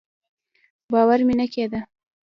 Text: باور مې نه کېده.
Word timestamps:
باور 0.91 1.19
مې 1.27 1.33
نه 1.39 1.45
کېده. 1.53 1.79